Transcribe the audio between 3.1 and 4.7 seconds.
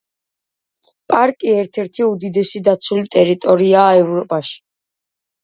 ტერიტორიაა ევროპაში.